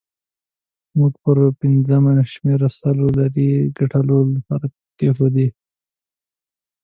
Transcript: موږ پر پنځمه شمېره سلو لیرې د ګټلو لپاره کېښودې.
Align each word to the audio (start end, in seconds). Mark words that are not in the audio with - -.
موږ 0.97 1.13
پر 1.23 1.37
پنځمه 1.61 2.13
شمېره 2.33 2.69
سلو 2.79 3.07
لیرې 3.17 3.51
د 3.65 3.71
ګټلو 3.77 4.17
لپاره 4.35 4.65
کېښودې. 4.97 5.47